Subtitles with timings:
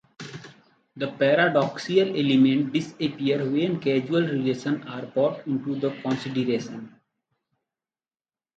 [0.95, 6.99] The paradoxical elements disappear when causal relations are brought into consideration.